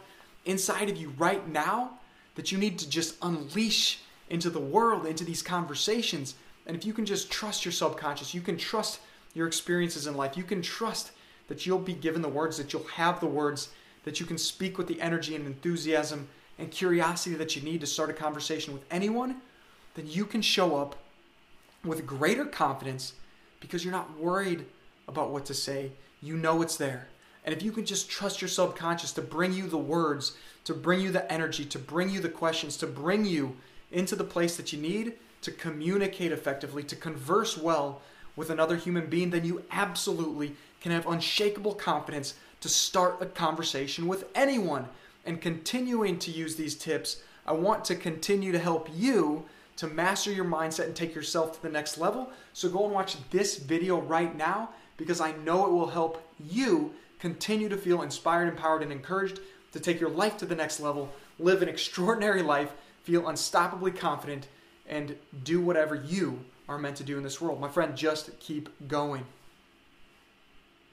inside 0.46 0.90
of 0.90 0.98
you 0.98 1.14
right 1.18 1.48
now 1.48 2.00
that 2.36 2.52
you 2.52 2.58
need 2.58 2.80
to 2.80 2.90
just 2.90 3.16
unleash 3.22 4.00
into 4.30 4.50
the 4.50 4.60
world, 4.60 5.06
into 5.06 5.24
these 5.24 5.42
conversations. 5.42 6.36
And 6.66 6.76
if 6.76 6.86
you 6.86 6.94
can 6.94 7.06
just 7.06 7.32
trust 7.32 7.66
your 7.66 7.72
subconscious, 7.72 8.34
you 8.34 8.42
can 8.42 8.58
trust 8.58 9.00
your 9.34 9.48
experiences 9.48 10.08
in 10.08 10.16
life, 10.16 10.36
you 10.36 10.44
can 10.44 10.62
trust 10.62 11.12
that 11.48 11.66
you'll 11.66 11.80
be 11.80 11.94
given 11.94 12.22
the 12.22 12.30
words, 12.30 12.58
that 12.58 12.74
you'll 12.74 12.84
have 12.84 13.20
the 13.20 13.28
words, 13.28 13.70
that 14.04 14.20
you 14.20 14.26
can 14.26 14.38
speak 14.38 14.78
with 14.78 14.88
the 14.88 15.02
energy 15.02 15.36
and 15.36 15.46
enthusiasm 15.46 16.28
and 16.58 16.72
curiosity 16.72 17.36
that 17.36 17.56
you 17.56 17.62
need 17.62 17.82
to 17.82 17.88
start 17.88 18.10
a 18.10 18.14
conversation 18.14 18.74
with 18.74 18.84
anyone, 18.92 19.42
then 19.96 20.08
you 20.08 20.26
can 20.26 20.42
show 20.42 20.78
up 20.78 20.96
with 21.84 22.06
greater 22.06 22.46
confidence 22.46 23.14
because 23.60 23.84
you're 23.84 23.92
not 23.92 24.18
worried 24.18 24.66
about 25.08 25.32
what 25.32 25.46
to 25.46 25.54
say. 25.54 25.92
You 26.22 26.38
know 26.38 26.62
it's 26.62 26.78
there. 26.78 27.08
And 27.44 27.54
if 27.54 27.64
you 27.64 27.72
can 27.72 27.86
just 27.86 28.10
trust 28.10 28.42
your 28.42 28.50
subconscious 28.50 29.12
to 29.14 29.22
bring 29.22 29.54
you 29.54 29.68
the 29.68 29.78
words, 29.78 30.38
to 30.66 30.74
bring 30.74 31.02
you 31.02 31.12
the 31.12 31.32
energy, 31.32 31.66
to 31.66 31.80
bring 31.80 32.10
you 32.10 32.20
the 32.20 32.30
questions, 32.30 32.78
to 32.78 32.88
bring 32.88 33.26
you 33.26 33.58
into 33.92 34.16
the 34.16 34.24
place 34.24 34.56
that 34.58 34.72
you 34.72 34.80
need 34.80 35.14
to 35.42 35.52
communicate 35.52 36.32
effectively, 36.32 36.84
to 36.84 36.96
converse 36.96 37.58
well 37.58 38.02
with 38.36 38.50
another 38.50 38.76
human 38.76 39.08
being, 39.08 39.30
then 39.30 39.46
you 39.46 39.64
absolutely 39.72 40.56
can 40.82 40.92
have 40.92 41.08
unshakable 41.08 41.76
confidence 41.76 42.36
to 42.62 42.70
start 42.70 43.18
a 43.22 43.26
conversation 43.26 44.08
with 44.08 44.26
anyone. 44.36 44.88
And 45.26 45.42
continuing 45.42 46.18
to 46.20 46.32
use 46.32 46.56
these 46.56 46.76
tips, 46.76 47.22
I 47.46 47.54
want 47.54 47.86
to 47.86 47.96
continue 47.96 48.52
to 48.52 48.60
help 48.60 48.90
you 48.94 49.46
to 49.78 49.88
master 49.88 50.32
your 50.32 50.46
mindset 50.46 50.86
and 50.86 50.96
take 50.96 51.16
yourself 51.16 51.54
to 51.56 51.62
the 51.62 51.70
next 51.70 51.98
level. 51.98 52.30
So 52.54 52.70
go 52.70 52.86
and 52.86 52.94
watch 52.94 53.18
this 53.30 53.58
video 53.58 54.00
right 54.00 54.36
now 54.36 54.70
because 54.98 55.22
I 55.22 55.32
know 55.38 55.66
it 55.66 55.72
will 55.72 55.88
help 55.88 56.24
you 56.40 56.94
continue 57.20 57.70
to 57.70 57.78
feel 57.78 58.02
inspired, 58.02 58.48
empowered, 58.48 58.84
and 58.84 58.92
encouraged 58.92 59.40
to 59.74 59.80
take 59.80 60.00
your 60.00 60.10
life 60.10 60.38
to 60.38 60.46
the 60.46 60.56
next 60.56 60.80
level, 60.80 61.10
live 61.40 61.62
an 61.62 61.70
extraordinary 61.76 62.42
life, 62.42 62.72
feel 63.04 63.24
unstoppably 63.24 63.96
confident, 63.96 64.48
and 64.88 65.16
do 65.44 65.62
whatever 65.62 65.96
you 65.96 66.44
are 66.68 66.78
meant 66.78 66.98
to 66.98 67.04
do 67.04 67.18
in 67.18 67.24
this 67.24 67.42
world. 67.42 67.60
My 67.60 67.70
friend, 67.70 67.96
just 67.96 68.40
keep 68.40 68.70
going. 68.88 69.26